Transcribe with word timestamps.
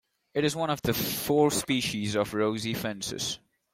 It 0.33 0.43
is 0.43 0.55
one 0.55 0.71
of 0.71 0.79
four 0.79 1.51
species 1.51 2.15
of 2.15 2.33
rosy 2.33 2.73
finches. 2.73 3.37